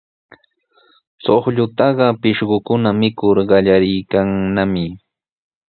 [1.23, 4.85] Chuqllataqa pishqukuna mikur qallariykannami.